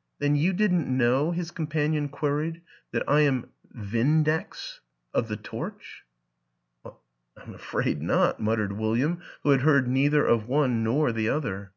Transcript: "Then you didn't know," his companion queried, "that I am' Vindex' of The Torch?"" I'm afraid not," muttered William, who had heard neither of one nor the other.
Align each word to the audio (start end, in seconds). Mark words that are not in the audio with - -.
"Then 0.18 0.36
you 0.36 0.52
didn't 0.52 0.94
know," 0.94 1.30
his 1.30 1.50
companion 1.50 2.10
queried, 2.10 2.60
"that 2.92 3.02
I 3.08 3.20
am' 3.20 3.48
Vindex' 3.90 4.80
of 5.14 5.28
The 5.28 5.38
Torch?"" 5.38 6.04
I'm 6.84 7.54
afraid 7.54 8.02
not," 8.02 8.40
muttered 8.40 8.72
William, 8.74 9.22
who 9.42 9.48
had 9.52 9.62
heard 9.62 9.88
neither 9.88 10.22
of 10.26 10.46
one 10.46 10.84
nor 10.84 11.12
the 11.12 11.30
other. 11.30 11.72